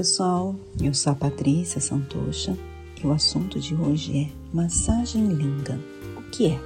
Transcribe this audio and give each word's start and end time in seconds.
pessoal, 0.00 0.54
eu 0.80 0.94
sou 0.94 1.12
a 1.12 1.14
Patrícia 1.14 1.78
Santocha 1.78 2.56
e 3.04 3.06
o 3.06 3.12
assunto 3.12 3.60
de 3.60 3.74
hoje 3.74 4.18
é 4.18 4.30
massagem 4.50 5.26
linga. 5.26 5.78
O 6.16 6.22
que 6.30 6.46
é? 6.46 6.58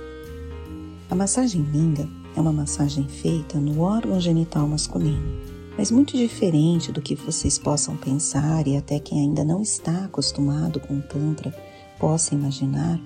A 1.10 1.16
massagem 1.16 1.60
linga 1.62 2.08
é 2.36 2.40
uma 2.40 2.52
massagem 2.52 3.08
feita 3.08 3.58
no 3.58 3.80
órgão 3.80 4.20
genital 4.20 4.68
masculino, 4.68 5.36
mas 5.76 5.90
muito 5.90 6.16
diferente 6.16 6.92
do 6.92 7.02
que 7.02 7.16
vocês 7.16 7.58
possam 7.58 7.96
pensar 7.96 8.68
e 8.68 8.76
até 8.76 9.00
quem 9.00 9.18
ainda 9.18 9.42
não 9.42 9.60
está 9.60 10.04
acostumado 10.04 10.78
com 10.78 10.98
o 10.98 11.02
Tantra 11.02 11.52
possa 11.98 12.36
imaginar, 12.36 13.00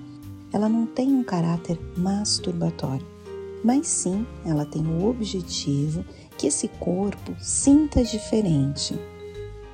ela 0.53 0.69
não 0.69 0.85
tem 0.85 1.11
um 1.11 1.23
caráter 1.23 1.79
masturbatório, 1.97 3.07
mas 3.63 3.87
sim 3.87 4.23
ela 4.45 4.63
tem 4.63 4.85
o 4.85 5.09
objetivo 5.09 6.05
que 6.37 6.45
esse 6.45 6.67
corpo 6.67 7.35
sinta 7.39 8.03
diferente 8.03 8.95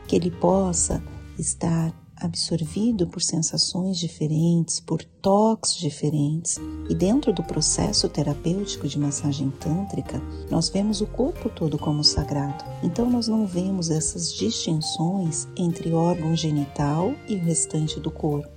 que 0.08 0.16
ele 0.16 0.32
possa 0.32 1.02
estar 1.38 1.94
absorvido 2.18 3.08
por 3.08 3.22
sensações 3.22 3.98
diferentes, 3.98 4.80
por 4.80 5.04
toques 5.04 5.76
diferentes. 5.76 6.59
E 6.90 6.95
dentro 6.95 7.34
do 7.34 7.44
processo 7.44 8.08
terapêutico 8.08 8.88
de 8.88 8.98
massagem 8.98 9.50
tântrica, 9.59 10.22
nós 10.50 10.70
vemos 10.70 11.02
o 11.02 11.08
corpo 11.08 11.50
todo 11.50 11.78
como 11.78 12.04
sagrado. 12.04 12.64
Então 12.84 13.09
nós 13.09 13.28
não 13.28 13.45
vemos 13.45 13.90
essas 13.90 14.34
distinções 14.34 15.48
entre 15.58 15.91
órgão 15.91 16.36
genital 16.36 17.14
e 17.28 17.36
o 17.36 17.40
restante 17.40 18.00
do 18.00 18.09
corpo. 18.09 18.50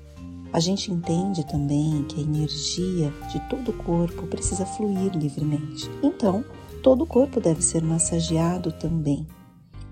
A 0.52 0.60
gente 0.60 0.90
entende 0.90 1.44
também 1.44 2.04
que 2.04 2.20
a 2.20 2.22
energia 2.22 3.12
de 3.30 3.38
todo 3.50 3.70
o 3.70 3.84
corpo 3.84 4.26
precisa 4.28 4.64
fluir 4.64 5.14
livremente. 5.14 5.90
Então, 6.02 6.42
todo 6.82 7.02
o 7.02 7.06
corpo 7.06 7.38
deve 7.38 7.60
ser 7.60 7.82
massageado 7.82 8.72
também 8.72 9.26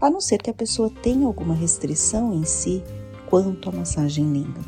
a 0.00 0.10
não 0.10 0.20
ser 0.20 0.42
que 0.42 0.50
a 0.50 0.54
pessoa 0.54 0.90
tenha 1.02 1.26
alguma 1.26 1.54
restrição 1.54 2.32
em 2.34 2.44
si 2.44 2.82
quanto 3.28 3.68
à 3.68 3.72
massagem 3.72 4.30
linga. 4.32 4.60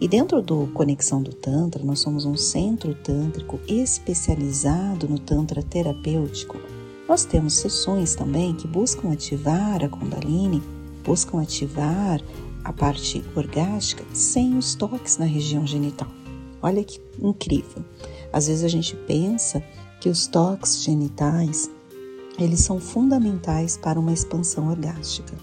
E 0.00 0.06
dentro 0.06 0.42
do 0.42 0.66
Conexão 0.74 1.22
do 1.22 1.32
Tantra, 1.32 1.82
nós 1.82 2.00
somos 2.00 2.26
um 2.26 2.36
centro 2.36 2.94
tântrico 2.94 3.58
especializado 3.66 5.08
no 5.08 5.18
Tantra 5.18 5.62
terapêutico. 5.62 6.58
Nós 7.08 7.24
temos 7.24 7.54
sessões 7.54 8.14
também 8.14 8.54
que 8.54 8.66
buscam 8.66 9.10
ativar 9.10 9.82
a 9.82 9.88
Kundalini, 9.88 10.62
buscam 11.02 11.40
ativar 11.40 12.20
a 12.62 12.72
parte 12.72 13.24
orgástica 13.34 14.04
sem 14.12 14.58
os 14.58 14.74
toques 14.74 15.16
na 15.16 15.24
região 15.24 15.66
genital. 15.66 16.08
Olha 16.60 16.82
que 16.84 17.00
incrível! 17.18 17.82
Às 18.32 18.48
vezes 18.48 18.64
a 18.64 18.68
gente 18.68 18.94
pensa 19.06 19.62
que 20.00 20.10
os 20.10 20.26
toques 20.26 20.82
genitais 20.82 21.70
eles 22.38 22.60
são 22.60 22.78
fundamentais 22.78 23.76
para 23.76 23.98
uma 23.98 24.12
expansão 24.12 24.68
orgástica. 24.68 25.34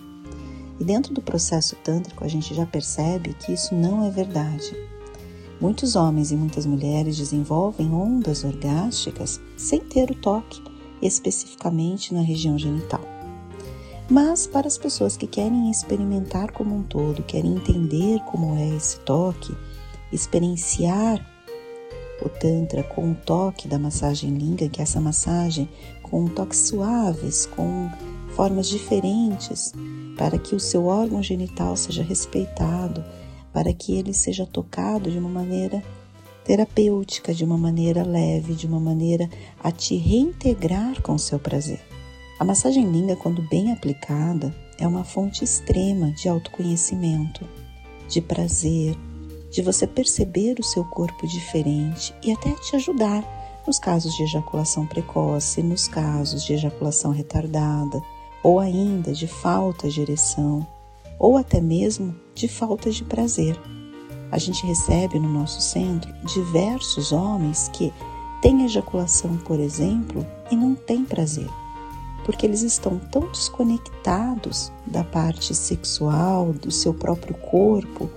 E 0.79 0.83
dentro 0.83 1.13
do 1.13 1.21
processo 1.21 1.75
tântrico 1.83 2.23
a 2.23 2.27
gente 2.27 2.53
já 2.53 2.65
percebe 2.65 3.33
que 3.33 3.53
isso 3.53 3.73
não 3.73 4.05
é 4.05 4.09
verdade. 4.09 4.75
Muitos 5.59 5.95
homens 5.95 6.31
e 6.31 6.35
muitas 6.35 6.65
mulheres 6.65 7.17
desenvolvem 7.17 7.93
ondas 7.93 8.43
orgásticas 8.43 9.39
sem 9.55 9.79
ter 9.79 10.11
o 10.11 10.15
toque 10.15 10.61
especificamente 11.01 12.13
na 12.13 12.21
região 12.21 12.57
genital. 12.57 13.01
Mas 14.09 14.45
para 14.45 14.67
as 14.67 14.77
pessoas 14.77 15.15
que 15.15 15.27
querem 15.27 15.71
experimentar 15.71 16.51
como 16.51 16.75
um 16.75 16.83
todo, 16.83 17.23
querem 17.23 17.55
entender 17.55 18.19
como 18.25 18.55
é 18.57 18.75
esse 18.75 18.99
toque, 18.99 19.55
experienciar 20.11 21.25
o 22.21 22.29
Tantra 22.29 22.83
com 22.83 23.11
o 23.11 23.15
toque 23.15 23.67
da 23.67 23.79
massagem 23.79 24.29
linga, 24.31 24.69
que 24.69 24.79
é 24.79 24.83
essa 24.83 25.01
massagem 25.01 25.69
com 26.13 26.27
toques 26.27 26.59
suaves, 26.59 27.47
com 27.47 27.89
formas 28.35 28.69
diferentes, 28.69 29.73
para 30.15 30.37
que 30.37 30.53
o 30.53 30.59
seu 30.59 30.85
órgão 30.85 31.23
genital 31.23 31.75
seja 31.75 32.03
respeitado, 32.03 33.03
para 33.51 33.73
que 33.73 33.95
ele 33.95 34.13
seja 34.13 34.45
tocado 34.45 35.09
de 35.09 35.17
uma 35.17 35.27
maneira 35.27 35.83
terapêutica, 36.45 37.33
de 37.33 37.43
uma 37.43 37.57
maneira 37.57 38.03
leve, 38.03 38.53
de 38.53 38.67
uma 38.67 38.79
maneira 38.79 39.27
a 39.63 39.71
te 39.71 39.95
reintegrar 39.95 41.01
com 41.01 41.15
o 41.15 41.19
seu 41.19 41.39
prazer. 41.39 41.81
A 42.39 42.45
massagem 42.45 42.85
linga, 42.91 43.15
quando 43.15 43.41
bem 43.49 43.71
aplicada, 43.71 44.55
é 44.77 44.87
uma 44.87 45.03
fonte 45.03 45.43
extrema 45.43 46.11
de 46.11 46.29
autoconhecimento, 46.29 47.43
de 48.07 48.21
prazer, 48.21 48.95
de 49.49 49.63
você 49.63 49.87
perceber 49.87 50.59
o 50.59 50.63
seu 50.63 50.85
corpo 50.85 51.25
diferente 51.25 52.13
e 52.23 52.31
até 52.31 52.51
te 52.51 52.75
ajudar 52.75 53.42
nos 53.65 53.79
casos 53.79 54.13
de 54.15 54.23
ejaculação 54.23 54.85
precoce, 54.85 55.63
nos 55.63 55.87
casos 55.87 56.43
de 56.43 56.53
ejaculação 56.53 57.11
retardada, 57.11 58.01
ou 58.43 58.59
ainda 58.59 59.13
de 59.13 59.27
falta 59.27 59.89
de 59.89 60.01
ereção, 60.01 60.67
ou 61.17 61.37
até 61.37 61.61
mesmo 61.61 62.13
de 62.35 62.47
falta 62.47 62.91
de 62.91 63.03
prazer. 63.03 63.59
A 64.31 64.37
gente 64.37 64.65
recebe 64.65 65.19
no 65.19 65.29
nosso 65.29 65.61
centro 65.61 66.11
diversos 66.25 67.11
homens 67.11 67.69
que 67.71 67.93
têm 68.41 68.65
ejaculação, 68.65 69.37
por 69.37 69.59
exemplo, 69.59 70.25
e 70.51 70.55
não 70.55 70.75
têm 70.75 71.05
prazer, 71.05 71.47
porque 72.25 72.45
eles 72.45 72.61
estão 72.61 72.99
tão 72.99 73.29
desconectados 73.31 74.71
da 74.85 75.03
parte 75.03 75.55
sexual, 75.55 76.51
do 76.51 76.71
seu 76.71 76.93
próprio 76.93 77.35
corpo, 77.35 78.09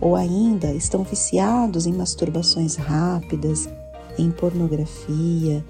ou 0.00 0.14
ainda 0.14 0.72
estão 0.72 1.02
viciados 1.02 1.86
em 1.86 1.92
masturbações 1.92 2.76
rápidas, 2.76 3.68
em 4.18 4.30
pornografia, 4.30 5.64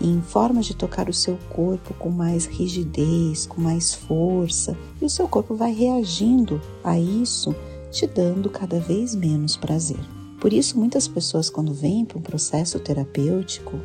em 0.00 0.20
formas 0.22 0.66
de 0.66 0.76
tocar 0.76 1.08
o 1.08 1.14
seu 1.14 1.36
corpo 1.50 1.92
com 1.94 2.10
mais 2.10 2.46
rigidez, 2.46 3.46
com 3.46 3.60
mais 3.60 3.94
força, 3.94 4.76
e 5.00 5.04
o 5.04 5.10
seu 5.10 5.26
corpo 5.26 5.54
vai 5.54 5.72
reagindo 5.72 6.60
a 6.84 6.98
isso, 6.98 7.54
te 7.90 8.06
dando 8.06 8.48
cada 8.48 8.78
vez 8.78 9.14
menos 9.14 9.56
prazer. 9.56 10.00
Por 10.40 10.52
isso, 10.52 10.78
muitas 10.78 11.08
pessoas, 11.08 11.50
quando 11.50 11.74
vêm 11.74 12.04
para 12.04 12.18
um 12.18 12.22
processo 12.22 12.78
terapêutico 12.78 13.78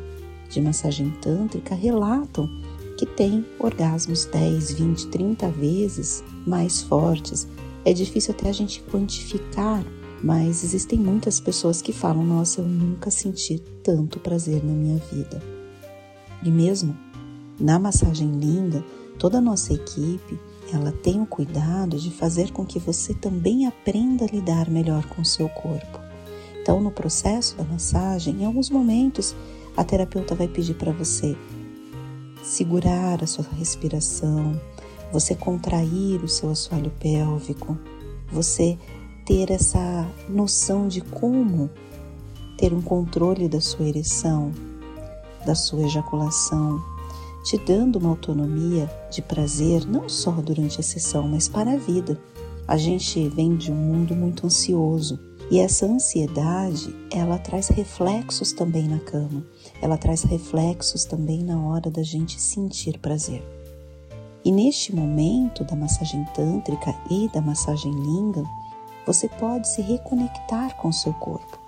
de 0.48 0.60
massagem 0.60 1.10
tântrica, 1.20 1.74
relatam 1.74 2.48
que 2.96 3.06
têm 3.06 3.44
orgasmos 3.58 4.24
10, 4.26 4.72
20, 4.72 5.06
30 5.08 5.48
vezes 5.48 6.22
mais 6.46 6.82
fortes 6.82 7.48
é 7.84 7.92
difícil 7.92 8.34
até 8.36 8.48
a 8.48 8.52
gente 8.52 8.82
quantificar, 8.90 9.84
mas 10.24 10.64
existem 10.64 10.98
muitas 10.98 11.38
pessoas 11.38 11.82
que 11.82 11.92
falam: 11.92 12.24
Nossa, 12.24 12.62
eu 12.62 12.64
nunca 12.66 13.10
senti 13.10 13.58
tanto 13.82 14.18
prazer 14.18 14.64
na 14.64 14.72
minha 14.72 14.96
vida. 15.12 15.42
E 16.42 16.50
mesmo 16.50 16.96
na 17.60 17.78
massagem 17.78 18.30
linda, 18.30 18.82
toda 19.18 19.36
a 19.36 19.42
nossa 19.42 19.74
equipe 19.74 20.40
ela 20.72 20.90
tem 20.90 21.20
o 21.20 21.26
cuidado 21.26 21.98
de 21.98 22.10
fazer 22.10 22.52
com 22.52 22.64
que 22.64 22.78
você 22.78 23.12
também 23.12 23.66
aprenda 23.66 24.24
a 24.24 24.28
lidar 24.28 24.70
melhor 24.70 25.06
com 25.10 25.20
o 25.20 25.26
seu 25.26 25.46
corpo. 25.50 26.00
Então, 26.58 26.80
no 26.80 26.90
processo 26.90 27.54
da 27.54 27.64
massagem, 27.64 28.40
em 28.40 28.46
alguns 28.46 28.70
momentos, 28.70 29.36
a 29.76 29.84
terapeuta 29.84 30.34
vai 30.34 30.48
pedir 30.48 30.74
para 30.74 30.90
você 30.90 31.36
segurar 32.42 33.22
a 33.22 33.26
sua 33.26 33.44
respiração, 33.58 34.58
você 35.12 35.34
contrair 35.34 36.24
o 36.24 36.28
seu 36.28 36.48
assoalho 36.50 36.90
pélvico, 36.98 37.78
você 38.32 38.78
ter 39.24 39.50
essa 39.50 40.06
noção 40.28 40.86
de 40.86 41.00
como 41.00 41.70
ter 42.58 42.72
um 42.72 42.82
controle 42.82 43.48
da 43.48 43.60
sua 43.60 43.86
ereção, 43.86 44.52
da 45.44 45.54
sua 45.54 45.82
ejaculação, 45.82 46.82
te 47.44 47.58
dando 47.58 47.98
uma 47.98 48.10
autonomia 48.10 48.90
de 49.10 49.20
prazer 49.20 49.86
não 49.86 50.08
só 50.08 50.30
durante 50.30 50.80
a 50.80 50.82
sessão, 50.82 51.28
mas 51.28 51.48
para 51.48 51.72
a 51.72 51.76
vida. 51.76 52.18
A 52.66 52.78
gente 52.78 53.28
vem 53.28 53.56
de 53.56 53.70
um 53.70 53.74
mundo 53.74 54.14
muito 54.14 54.46
ansioso 54.46 55.20
e 55.50 55.58
essa 55.58 55.84
ansiedade, 55.84 56.94
ela 57.12 57.38
traz 57.38 57.68
reflexos 57.68 58.52
também 58.52 58.88
na 58.88 58.98
cama. 58.98 59.44
Ela 59.82 59.98
traz 59.98 60.22
reflexos 60.22 61.04
também 61.04 61.44
na 61.44 61.60
hora 61.60 61.90
da 61.90 62.02
gente 62.02 62.40
sentir 62.40 62.98
prazer. 62.98 63.42
E 64.42 64.50
neste 64.50 64.94
momento 64.94 65.64
da 65.64 65.76
massagem 65.76 66.24
tântrica 66.34 66.94
e 67.10 67.28
da 67.28 67.40
massagem 67.40 67.92
linga, 67.92 68.42
você 69.06 69.28
pode 69.28 69.68
se 69.68 69.82
reconectar 69.82 70.76
com 70.76 70.88
o 70.88 70.92
seu 70.92 71.12
corpo. 71.14 71.58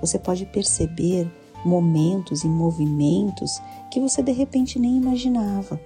Você 0.00 0.18
pode 0.18 0.46
perceber 0.46 1.30
momentos 1.64 2.44
e 2.44 2.48
movimentos 2.48 3.60
que 3.90 4.00
você 4.00 4.22
de 4.22 4.32
repente 4.32 4.78
nem 4.78 4.96
imaginava. 4.96 5.80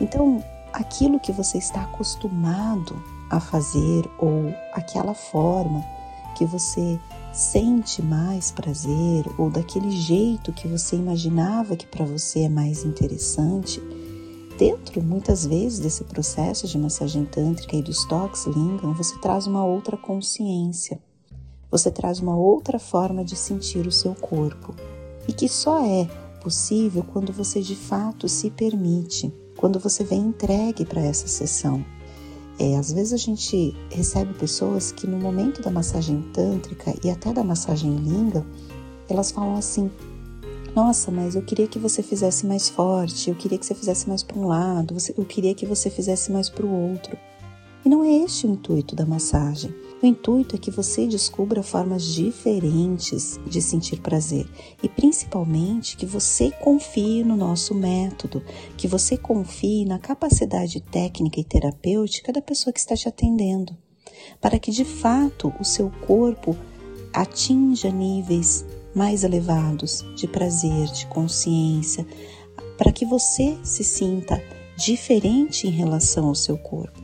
Então, 0.00 0.42
aquilo 0.72 1.20
que 1.20 1.32
você 1.32 1.58
está 1.58 1.82
acostumado 1.82 3.00
a 3.30 3.38
fazer 3.40 4.08
ou 4.18 4.52
aquela 4.72 5.14
forma 5.14 5.84
que 6.36 6.44
você 6.44 6.98
sente 7.32 8.02
mais 8.02 8.50
prazer 8.50 9.24
ou 9.38 9.48
daquele 9.48 9.90
jeito 9.90 10.52
que 10.52 10.68
você 10.68 10.96
imaginava 10.96 11.76
que 11.76 11.86
para 11.86 12.04
você 12.04 12.40
é 12.40 12.48
mais 12.48 12.84
interessante, 12.84 13.80
Dentro, 14.62 15.02
muitas 15.02 15.44
vezes, 15.44 15.80
desse 15.80 16.04
processo 16.04 16.68
de 16.68 16.78
massagem 16.78 17.24
tântrica 17.24 17.74
e 17.74 17.82
dos 17.82 18.04
toques 18.04 18.46
lingam, 18.46 18.94
você 18.94 19.18
traz 19.18 19.44
uma 19.48 19.64
outra 19.64 19.96
consciência, 19.96 21.00
você 21.68 21.90
traz 21.90 22.20
uma 22.20 22.36
outra 22.36 22.78
forma 22.78 23.24
de 23.24 23.34
sentir 23.34 23.88
o 23.88 23.90
seu 23.90 24.14
corpo 24.14 24.72
e 25.26 25.32
que 25.32 25.48
só 25.48 25.84
é 25.84 26.04
possível 26.40 27.04
quando 27.12 27.32
você 27.32 27.60
de 27.60 27.74
fato 27.74 28.28
se 28.28 28.52
permite, 28.52 29.34
quando 29.56 29.80
você 29.80 30.04
vem 30.04 30.20
entregue 30.20 30.86
para 30.86 31.00
essa 31.00 31.26
sessão. 31.26 31.84
É, 32.56 32.76
às 32.76 32.92
vezes 32.92 33.14
a 33.14 33.16
gente 33.16 33.74
recebe 33.90 34.32
pessoas 34.34 34.92
que 34.92 35.08
no 35.08 35.18
momento 35.18 35.60
da 35.60 35.72
massagem 35.72 36.22
tântrica 36.32 36.94
e 37.02 37.10
até 37.10 37.32
da 37.32 37.42
massagem 37.42 37.96
linga, 37.96 38.46
elas 39.08 39.32
falam 39.32 39.56
assim: 39.56 39.90
Nossa, 40.74 41.10
mas 41.10 41.34
eu 41.34 41.42
queria 41.42 41.68
que 41.68 41.78
você 41.78 42.02
fizesse 42.02 42.46
mais 42.46 42.70
forte, 42.70 43.28
eu 43.28 43.36
queria 43.36 43.58
que 43.58 43.66
você 43.66 43.74
fizesse 43.74 44.08
mais 44.08 44.22
para 44.22 44.38
um 44.38 44.46
lado, 44.46 44.96
eu 45.18 45.24
queria 45.26 45.54
que 45.54 45.66
você 45.66 45.90
fizesse 45.90 46.32
mais 46.32 46.48
para 46.48 46.64
o 46.64 46.92
outro. 46.92 47.14
E 47.84 47.90
não 47.90 48.02
é 48.02 48.10
este 48.24 48.46
o 48.46 48.50
intuito 48.50 48.96
da 48.96 49.04
massagem. 49.04 49.74
O 50.02 50.06
intuito 50.06 50.56
é 50.56 50.58
que 50.58 50.70
você 50.70 51.06
descubra 51.06 51.62
formas 51.62 52.04
diferentes 52.04 53.38
de 53.46 53.60
sentir 53.60 54.00
prazer 54.00 54.48
e 54.82 54.88
principalmente 54.88 55.96
que 55.96 56.06
você 56.06 56.50
confie 56.50 57.22
no 57.22 57.36
nosso 57.36 57.74
método, 57.74 58.42
que 58.76 58.88
você 58.88 59.16
confie 59.18 59.84
na 59.84 59.98
capacidade 59.98 60.80
técnica 60.80 61.38
e 61.38 61.44
terapêutica 61.44 62.32
da 62.32 62.40
pessoa 62.40 62.72
que 62.72 62.80
está 62.80 62.96
te 62.96 63.08
atendendo, 63.08 63.76
para 64.40 64.58
que 64.58 64.70
de 64.70 64.86
fato 64.86 65.52
o 65.60 65.64
seu 65.64 65.90
corpo 66.06 66.56
atinja 67.12 67.90
níveis 67.90 68.64
mais 68.94 69.24
elevados 69.24 70.04
de 70.14 70.26
prazer, 70.26 70.86
de 70.88 71.06
consciência, 71.06 72.06
para 72.76 72.92
que 72.92 73.04
você 73.04 73.56
se 73.62 73.84
sinta 73.84 74.42
diferente 74.76 75.66
em 75.66 75.70
relação 75.70 76.28
ao 76.28 76.34
seu 76.34 76.58
corpo. 76.58 77.00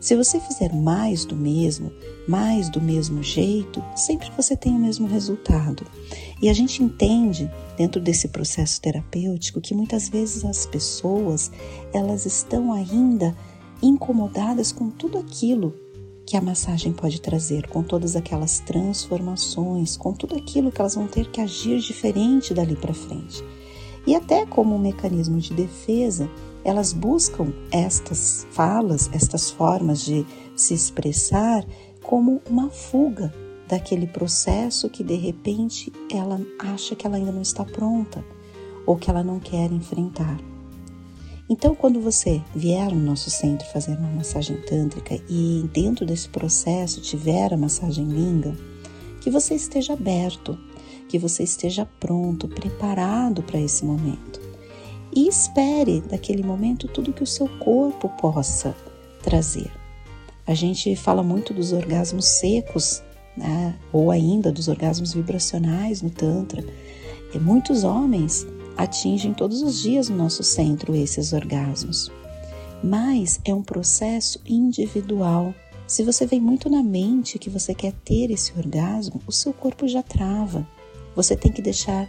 Se 0.00 0.14
você 0.14 0.38
fizer 0.38 0.72
mais 0.72 1.24
do 1.24 1.34
mesmo, 1.34 1.92
mais 2.26 2.68
do 2.68 2.80
mesmo 2.80 3.22
jeito, 3.22 3.82
sempre 3.96 4.30
você 4.36 4.56
tem 4.56 4.72
o 4.72 4.78
mesmo 4.78 5.08
resultado. 5.08 5.84
E 6.40 6.48
a 6.48 6.52
gente 6.52 6.82
entende 6.82 7.50
dentro 7.76 8.00
desse 8.00 8.28
processo 8.28 8.80
terapêutico 8.80 9.60
que 9.60 9.74
muitas 9.74 10.08
vezes 10.08 10.44
as 10.44 10.66
pessoas, 10.66 11.50
elas 11.92 12.26
estão 12.26 12.72
ainda 12.72 13.36
incomodadas 13.82 14.70
com 14.70 14.88
tudo 14.88 15.18
aquilo 15.18 15.74
que 16.28 16.36
a 16.36 16.42
massagem 16.42 16.92
pode 16.92 17.22
trazer, 17.22 17.66
com 17.68 17.82
todas 17.82 18.14
aquelas 18.14 18.60
transformações, 18.60 19.96
com 19.96 20.12
tudo 20.12 20.36
aquilo 20.36 20.70
que 20.70 20.78
elas 20.78 20.94
vão 20.94 21.06
ter 21.06 21.30
que 21.30 21.40
agir 21.40 21.80
diferente 21.80 22.52
dali 22.52 22.76
para 22.76 22.92
frente. 22.92 23.42
E 24.06 24.14
até 24.14 24.44
como 24.44 24.74
um 24.74 24.78
mecanismo 24.78 25.38
de 25.38 25.54
defesa, 25.54 26.28
elas 26.62 26.92
buscam 26.92 27.50
estas 27.72 28.46
falas, 28.50 29.08
estas 29.10 29.50
formas 29.50 30.04
de 30.04 30.26
se 30.54 30.74
expressar 30.74 31.64
como 32.02 32.42
uma 32.46 32.68
fuga 32.68 33.32
daquele 33.66 34.06
processo 34.06 34.90
que 34.90 35.02
de 35.02 35.14
repente 35.14 35.90
ela 36.12 36.38
acha 36.58 36.94
que 36.94 37.06
ela 37.06 37.16
ainda 37.16 37.32
não 37.32 37.40
está 37.40 37.64
pronta 37.64 38.22
ou 38.84 38.96
que 38.96 39.08
ela 39.08 39.22
não 39.22 39.40
quer 39.40 39.72
enfrentar. 39.72 40.38
Então, 41.50 41.74
quando 41.74 42.00
você 42.00 42.42
vier 42.54 42.90
no 42.90 43.00
nosso 43.00 43.30
centro 43.30 43.66
fazer 43.68 43.96
uma 43.96 44.10
massagem 44.10 44.60
tântrica 44.62 45.18
e 45.28 45.68
dentro 45.72 46.04
desse 46.04 46.28
processo 46.28 47.00
tiver 47.00 47.54
a 47.54 47.56
massagem 47.56 48.04
linga, 48.04 48.54
que 49.22 49.30
você 49.30 49.54
esteja 49.54 49.94
aberto, 49.94 50.58
que 51.08 51.18
você 51.18 51.42
esteja 51.42 51.88
pronto, 51.98 52.46
preparado 52.46 53.42
para 53.42 53.58
esse 53.58 53.82
momento 53.84 54.48
e 55.14 55.26
espere 55.26 56.02
daquele 56.02 56.42
momento 56.42 56.86
tudo 56.86 57.12
que 57.12 57.22
o 57.22 57.26
seu 57.26 57.48
corpo 57.58 58.08
possa 58.20 58.76
trazer. 59.22 59.70
A 60.46 60.54
gente 60.54 60.94
fala 60.96 61.22
muito 61.22 61.52
dos 61.54 61.72
orgasmos 61.72 62.26
secos, 62.26 63.02
né? 63.36 63.74
ou 63.92 64.10
ainda 64.10 64.52
dos 64.52 64.68
orgasmos 64.68 65.14
vibracionais 65.14 66.02
no 66.02 66.10
Tantra. 66.10 66.64
E 67.34 67.38
muitos 67.38 67.84
homens 67.84 68.46
atingem 68.78 69.34
todos 69.34 69.60
os 69.60 69.82
dias 69.82 70.08
no 70.08 70.16
nosso 70.16 70.44
centro 70.44 70.94
esses 70.94 71.32
orgasmos. 71.32 72.10
Mas 72.82 73.40
é 73.44 73.52
um 73.52 73.62
processo 73.62 74.40
individual. 74.46 75.52
Se 75.84 76.04
você 76.04 76.24
vem 76.24 76.40
muito 76.40 76.70
na 76.70 76.80
mente 76.80 77.38
que 77.38 77.50
você 77.50 77.74
quer 77.74 77.92
ter 78.04 78.30
esse 78.30 78.52
orgasmo, 78.56 79.20
o 79.26 79.32
seu 79.32 79.52
corpo 79.52 79.88
já 79.88 80.00
trava. 80.00 80.66
Você 81.16 81.34
tem 81.34 81.50
que 81.50 81.60
deixar 81.60 82.08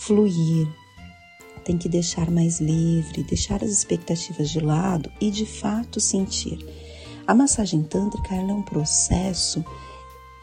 fluir, 0.00 0.68
tem 1.64 1.78
que 1.78 1.88
deixar 1.88 2.30
mais 2.30 2.60
livre, 2.60 3.22
deixar 3.22 3.64
as 3.64 3.70
expectativas 3.70 4.50
de 4.50 4.60
lado 4.60 5.10
e 5.20 5.30
de 5.30 5.46
fato 5.46 5.98
sentir. 6.00 6.58
A 7.26 7.34
massagem 7.34 7.82
tântrica 7.82 8.34
é 8.34 8.40
um 8.40 8.62
processo 8.62 9.64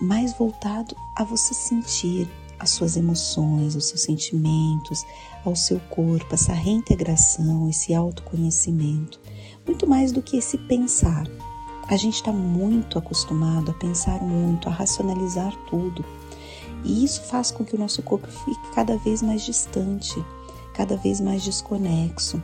mais 0.01 0.33
voltado 0.33 0.95
a 1.15 1.23
você 1.23 1.53
sentir 1.53 2.27
as 2.59 2.71
suas 2.71 2.97
emoções, 2.97 3.75
os 3.75 3.85
seus 3.85 4.01
sentimentos, 4.01 5.03
ao 5.45 5.55
seu 5.55 5.79
corpo, 5.89 6.33
essa 6.33 6.53
reintegração, 6.53 7.69
esse 7.69 7.93
autoconhecimento, 7.93 9.19
muito 9.65 9.87
mais 9.87 10.11
do 10.11 10.21
que 10.21 10.37
esse 10.37 10.57
pensar. 10.57 11.27
A 11.87 11.95
gente 11.95 12.15
está 12.15 12.31
muito 12.31 12.99
acostumado 12.99 13.71
a 13.71 13.73
pensar 13.73 14.21
muito, 14.21 14.67
a 14.67 14.71
racionalizar 14.71 15.55
tudo. 15.69 16.03
E 16.83 17.03
isso 17.03 17.21
faz 17.23 17.49
com 17.49 17.63
que 17.63 17.75
o 17.75 17.79
nosso 17.79 18.01
corpo 18.01 18.27
fique 18.27 18.73
cada 18.73 18.97
vez 18.97 19.21
mais 19.21 19.43
distante 19.43 20.23
cada 20.77 20.95
vez 20.95 21.19
mais 21.19 21.43
desconexo. 21.43 22.41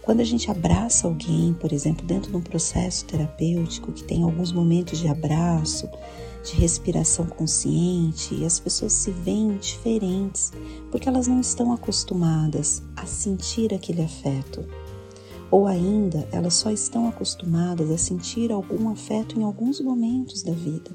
Quando 0.00 0.20
a 0.20 0.24
gente 0.24 0.50
abraça 0.50 1.06
alguém, 1.06 1.52
por 1.52 1.74
exemplo, 1.74 2.06
dentro 2.06 2.30
de 2.30 2.36
um 2.38 2.40
processo 2.40 3.04
terapêutico 3.04 3.92
que 3.92 4.02
tem 4.02 4.22
alguns 4.22 4.50
momentos 4.50 4.98
de 4.98 5.06
abraço, 5.06 5.86
de 6.48 6.56
respiração 6.56 7.26
consciente, 7.26 8.34
e 8.34 8.44
as 8.44 8.58
pessoas 8.58 8.92
se 8.92 9.10
veem 9.10 9.58
diferentes 9.58 10.52
porque 10.90 11.08
elas 11.08 11.28
não 11.28 11.40
estão 11.40 11.72
acostumadas 11.72 12.82
a 12.96 13.04
sentir 13.04 13.74
aquele 13.74 14.02
afeto. 14.02 14.64
Ou 15.50 15.66
ainda, 15.66 16.28
elas 16.32 16.54
só 16.54 16.70
estão 16.70 17.08
acostumadas 17.08 17.90
a 17.90 17.98
sentir 17.98 18.50
algum 18.50 18.90
afeto 18.90 19.38
em 19.38 19.42
alguns 19.42 19.80
momentos 19.80 20.42
da 20.42 20.52
vida. 20.52 20.90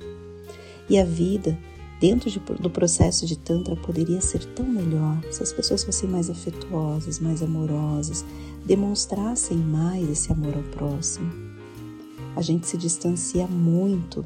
E 0.89 0.99
a 0.99 1.05
vida 1.05 1.57
dentro 1.99 2.29
de, 2.29 2.39
do 2.39 2.69
processo 2.69 3.25
de 3.25 3.37
Tantra 3.37 3.75
poderia 3.75 4.21
ser 4.21 4.43
tão 4.53 4.65
melhor 4.65 5.19
se 5.31 5.41
as 5.41 5.53
pessoas 5.53 5.83
fossem 5.83 6.09
mais 6.09 6.29
afetuosas, 6.29 7.19
mais 7.19 7.41
amorosas, 7.41 8.25
demonstrassem 8.65 9.57
mais 9.57 10.09
esse 10.09 10.31
amor 10.31 10.55
ao 10.55 10.63
próximo. 10.63 11.31
A 12.35 12.41
gente 12.41 12.67
se 12.67 12.77
distancia 12.77 13.47
muito 13.47 14.25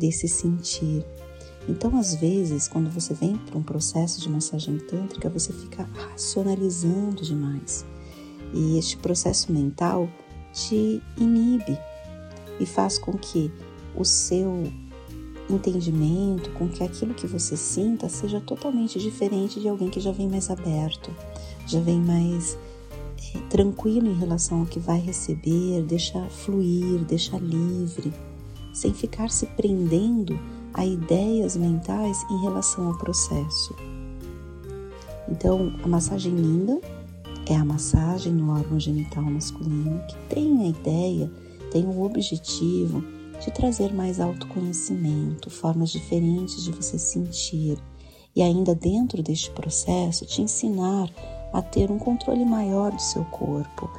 desse 0.00 0.26
sentir. 0.26 1.04
Então, 1.68 1.96
às 1.98 2.14
vezes, 2.14 2.66
quando 2.66 2.90
você 2.90 3.12
vem 3.12 3.36
para 3.36 3.58
um 3.58 3.62
processo 3.62 4.20
de 4.20 4.30
massagem 4.30 4.78
tântrica, 4.78 5.28
você 5.28 5.52
fica 5.52 5.88
racionalizando 5.92 7.22
demais. 7.22 7.84
E 8.54 8.78
este 8.78 8.96
processo 8.96 9.52
mental 9.52 10.08
te 10.52 11.00
inibe 11.16 11.78
e 12.58 12.66
faz 12.66 12.98
com 12.98 13.12
que 13.12 13.52
o 13.94 14.04
seu 14.04 14.64
entendimento, 15.48 16.50
com 16.52 16.68
que 16.68 16.82
aquilo 16.82 17.14
que 17.14 17.26
você 17.26 17.56
sinta 17.56 18.08
seja 18.08 18.40
totalmente 18.40 18.98
diferente 18.98 19.60
de 19.60 19.68
alguém 19.68 19.90
que 19.90 20.00
já 20.00 20.12
vem 20.12 20.28
mais 20.28 20.50
aberto, 20.50 21.14
já 21.66 21.80
vem 21.80 22.00
mais 22.00 22.56
é, 23.34 23.38
tranquilo 23.48 24.08
em 24.08 24.14
relação 24.14 24.60
ao 24.60 24.66
que 24.66 24.78
vai 24.78 24.98
receber, 24.98 25.82
deixa 25.82 26.24
fluir, 26.28 27.04
deixa 27.04 27.36
livre, 27.38 28.12
sem 28.72 28.92
ficar 28.92 29.30
se 29.30 29.46
prendendo 29.46 30.38
a 30.74 30.84
ideias 30.86 31.56
mentais 31.56 32.24
em 32.30 32.42
relação 32.42 32.88
ao 32.88 32.98
processo. 32.98 33.74
Então, 35.28 35.72
a 35.82 35.88
massagem 35.88 36.34
linda 36.34 36.80
é 37.46 37.56
a 37.56 37.64
massagem 37.64 38.32
no 38.32 38.52
órgão 38.52 38.78
genital 38.78 39.24
masculino 39.24 40.00
que 40.06 40.16
tem 40.34 40.62
a 40.62 40.68
ideia, 40.68 41.30
tem 41.70 41.84
o 41.84 42.02
objetivo 42.02 43.02
de 43.44 43.50
trazer 43.50 43.92
mais 43.92 44.20
autoconhecimento, 44.20 45.50
formas 45.50 45.90
diferentes 45.90 46.62
de 46.62 46.72
você 46.72 46.98
sentir 46.98 47.78
e 48.34 48.42
ainda 48.42 48.74
dentro 48.74 49.22
deste 49.22 49.50
processo 49.50 50.26
te 50.26 50.42
ensinar 50.42 51.10
a 51.52 51.60
ter 51.62 51.90
um 51.90 51.98
controle 51.98 52.44
maior 52.44 52.92
do 52.92 53.02
seu 53.02 53.24
corpo, 53.24 53.90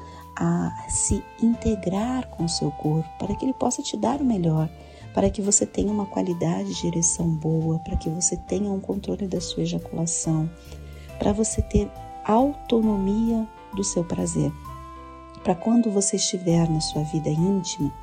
a 0.43 0.89
se 0.89 1.24
integrar 1.39 2.27
com 2.29 2.45
o 2.45 2.50
seu 2.50 2.71
corpo 2.71 3.07
para 3.19 3.36
que 3.36 3.45
ele 3.45 3.53
possa 3.53 3.83
te 3.83 3.95
dar 3.95 4.19
o 4.19 4.25
melhor, 4.25 4.67
para 5.13 5.29
que 5.29 5.39
você 5.39 5.67
tenha 5.67 5.91
uma 5.91 6.07
qualidade 6.07 6.74
de 6.74 6.81
direção 6.81 7.27
boa, 7.27 7.77
para 7.77 7.95
que 7.95 8.10
você 8.10 8.36
tenha 8.36 8.71
um 8.71 8.79
controle 8.79 9.27
da 9.27 9.39
sua 9.39 9.62
ejaculação, 9.62 10.50
para 11.19 11.31
você 11.31 11.62
ter 11.62 11.88
autonomia 12.25 13.48
do 13.75 13.83
seu 13.83 14.03
prazer. 14.03 14.51
Para 15.43 15.53
quando 15.53 15.91
você 15.91 16.15
estiver 16.15 16.67
na 16.67 16.81
sua 16.81 17.03
vida 17.03 17.29
íntima, 17.29 17.93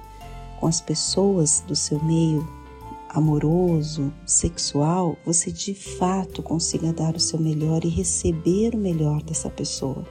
com 0.61 0.69
as 0.69 0.81
pessoas 0.81 1.65
do 1.67 1.75
seu 1.75 2.01
meio 2.05 2.49
amoroso, 3.09 4.13
sexual, 4.25 5.17
você 5.27 5.51
de 5.51 5.75
fato 5.75 6.41
consiga 6.41 6.93
dar 6.93 7.17
o 7.17 7.21
seu 7.21 7.41
melhor 7.41 7.85
e 7.85 7.89
receber 7.89 8.75
o 8.75 8.79
melhor 8.79 9.23
dessa 9.23 9.51
pessoa. 9.51 10.05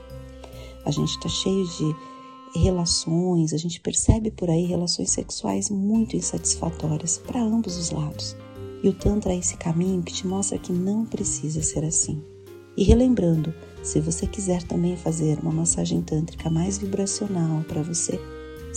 A 0.86 0.91
gente 0.91 1.10
está 1.10 1.29
cheio 1.29 1.65
de 1.65 2.16
relações, 2.55 3.53
a 3.53 3.57
gente 3.57 3.79
percebe 3.79 4.31
por 4.31 4.49
aí 4.49 4.65
relações 4.65 5.11
sexuais 5.11 5.69
muito 5.69 6.15
insatisfatórias 6.15 7.17
para 7.17 7.41
ambos 7.41 7.77
os 7.77 7.91
lados. 7.91 8.35
E 8.83 8.89
o 8.89 8.93
Tantra 8.93 9.33
é 9.33 9.37
esse 9.37 9.57
caminho 9.57 10.03
que 10.03 10.13
te 10.13 10.27
mostra 10.27 10.57
que 10.57 10.71
não 10.71 11.05
precisa 11.05 11.61
ser 11.61 11.83
assim. 11.83 12.23
E 12.75 12.83
relembrando, 12.83 13.53
se 13.81 13.99
você 13.99 14.27
quiser 14.27 14.63
também 14.63 14.95
fazer 14.95 15.39
uma 15.41 15.51
massagem 15.51 16.01
tântrica 16.01 16.49
mais 16.49 16.77
vibracional 16.77 17.63
para 17.63 17.81
você 17.81 18.19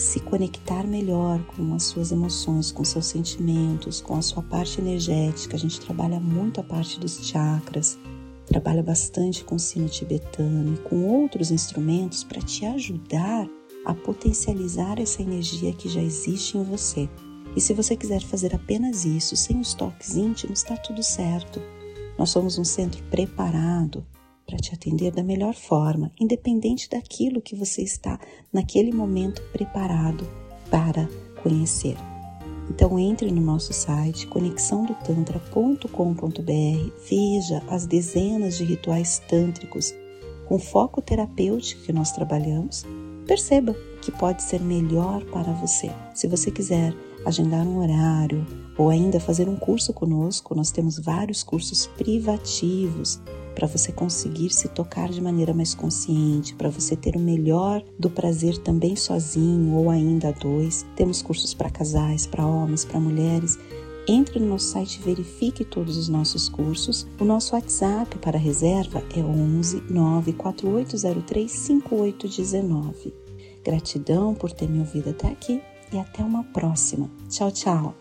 se 0.00 0.18
conectar 0.20 0.86
melhor 0.86 1.44
com 1.44 1.74
as 1.74 1.82
suas 1.84 2.10
emoções, 2.10 2.72
com 2.72 2.82
seus 2.82 3.04
sentimentos, 3.06 4.00
com 4.00 4.16
a 4.16 4.22
sua 4.22 4.42
parte 4.42 4.80
energética. 4.80 5.56
A 5.56 5.58
gente 5.58 5.78
trabalha 5.80 6.18
muito 6.18 6.58
a 6.58 6.64
parte 6.64 6.98
dos 6.98 7.26
chakras, 7.26 7.98
trabalha 8.46 8.82
bastante 8.82 9.44
com 9.44 9.58
sino 9.58 9.88
tibetano 9.88 10.74
e 10.74 10.78
com 10.88 11.04
outros 11.04 11.50
instrumentos 11.50 12.24
para 12.24 12.40
te 12.40 12.64
ajudar 12.64 13.46
a 13.90 13.94
potencializar 13.94 15.00
essa 15.00 15.20
energia 15.20 15.72
que 15.72 15.88
já 15.88 16.00
existe 16.00 16.56
em 16.56 16.62
você. 16.62 17.08
E 17.56 17.60
se 17.60 17.74
você 17.74 17.96
quiser 17.96 18.22
fazer 18.22 18.54
apenas 18.54 19.04
isso, 19.04 19.34
sem 19.34 19.58
os 19.58 19.74
toques 19.74 20.16
íntimos, 20.16 20.60
está 20.60 20.76
tudo 20.76 21.02
certo. 21.02 21.60
Nós 22.16 22.30
somos 22.30 22.56
um 22.56 22.64
centro 22.64 23.02
preparado 23.10 24.06
para 24.46 24.58
te 24.58 24.72
atender 24.72 25.10
da 25.10 25.24
melhor 25.24 25.54
forma, 25.54 26.12
independente 26.20 26.88
daquilo 26.88 27.42
que 27.42 27.56
você 27.56 27.82
está 27.82 28.16
naquele 28.52 28.92
momento 28.92 29.42
preparado 29.52 30.24
para 30.70 31.08
conhecer. 31.42 31.96
Então 32.68 32.96
entre 32.96 33.32
no 33.32 33.40
nosso 33.40 33.72
site 33.72 34.28
conexãodotantra.com.br, 34.28 36.92
veja 37.08 37.60
as 37.68 37.86
dezenas 37.86 38.56
de 38.56 38.62
rituais 38.62 39.20
tântricos 39.28 39.92
com 40.46 40.60
foco 40.60 41.02
terapêutico 41.02 41.82
que 41.82 41.92
nós 41.92 42.12
trabalhamos, 42.12 42.86
perceba 43.30 43.76
que 44.02 44.10
pode 44.10 44.42
ser 44.42 44.60
melhor 44.60 45.24
para 45.26 45.52
você. 45.52 45.88
Se 46.12 46.26
você 46.26 46.50
quiser 46.50 46.92
agendar 47.24 47.64
um 47.64 47.78
horário 47.78 48.44
ou 48.76 48.90
ainda 48.90 49.20
fazer 49.20 49.48
um 49.48 49.54
curso 49.54 49.92
conosco, 49.92 50.52
nós 50.52 50.72
temos 50.72 50.98
vários 50.98 51.44
cursos 51.44 51.86
privativos 51.86 53.20
para 53.54 53.68
você 53.68 53.92
conseguir 53.92 54.50
se 54.50 54.66
tocar 54.66 55.10
de 55.10 55.20
maneira 55.20 55.54
mais 55.54 55.76
consciente, 55.76 56.56
para 56.56 56.68
você 56.70 56.96
ter 56.96 57.14
o 57.14 57.20
melhor 57.20 57.84
do 57.96 58.10
prazer 58.10 58.58
também 58.58 58.96
sozinho 58.96 59.76
ou 59.76 59.90
ainda 59.90 60.30
a 60.30 60.32
dois. 60.32 60.84
Temos 60.96 61.22
cursos 61.22 61.54
para 61.54 61.70
casais, 61.70 62.26
para 62.26 62.44
homens, 62.44 62.84
para 62.84 62.98
mulheres. 62.98 63.56
Entre 64.12 64.40
no 64.40 64.48
nosso 64.48 64.66
site 64.66 64.96
e 64.96 65.02
verifique 65.04 65.64
todos 65.64 65.96
os 65.96 66.08
nossos 66.08 66.48
cursos. 66.48 67.06
O 67.20 67.24
nosso 67.24 67.54
WhatsApp 67.54 68.18
para 68.18 68.36
reserva 68.36 69.04
é 69.16 69.20
11 69.20 69.84
94803 69.88 71.48
5819. 71.48 73.14
Gratidão 73.64 74.34
por 74.34 74.50
ter 74.50 74.68
me 74.68 74.80
ouvido 74.80 75.10
até 75.10 75.28
aqui 75.28 75.62
e 75.92 75.96
até 75.96 76.24
uma 76.24 76.42
próxima. 76.42 77.08
Tchau, 77.28 77.52
tchau! 77.52 77.94